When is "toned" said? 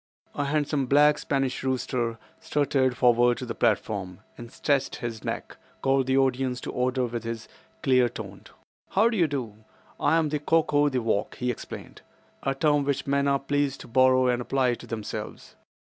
8.09-8.49